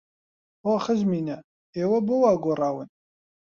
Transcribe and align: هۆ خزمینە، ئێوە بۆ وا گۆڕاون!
هۆ 0.63 0.73
خزمینە، 0.83 1.37
ئێوە 1.75 1.99
بۆ 2.07 2.15
وا 2.23 2.33
گۆڕاون! 2.43 2.87